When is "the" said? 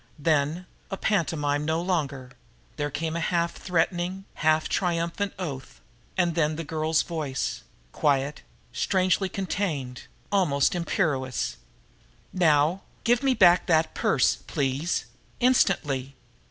6.55-6.63